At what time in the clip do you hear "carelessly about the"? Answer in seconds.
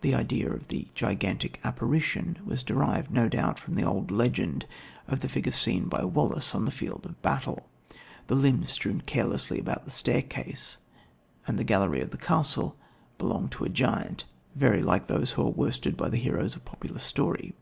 9.00-9.92